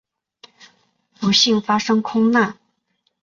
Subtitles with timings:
[1.19, 2.57] 不幸发生空难。